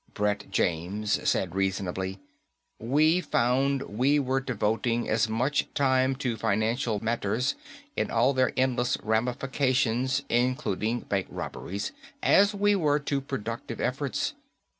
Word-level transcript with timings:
Brett 0.15 0.47
James 0.49 1.29
said 1.29 1.53
reasonably, 1.53 2.17
"We 2.79 3.21
found 3.21 3.83
we 3.83 4.17
were 4.17 4.39
devoting 4.41 5.07
as 5.07 5.29
much 5.29 5.71
time 5.75 6.15
to 6.15 6.37
financial 6.37 6.99
matters 7.03 7.53
in 7.95 8.09
all 8.09 8.33
their 8.33 8.51
endless 8.57 8.97
ramifications 9.03 10.23
including 10.27 11.01
bank 11.01 11.27
robberies 11.29 11.91
as 12.23 12.55
we 12.55 12.73
were 12.75 12.97
to 13.01 13.21
productive 13.21 13.79
efforts. 13.79 14.33